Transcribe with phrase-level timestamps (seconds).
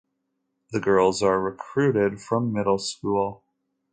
[0.71, 3.43] The girls are recruited from middle school.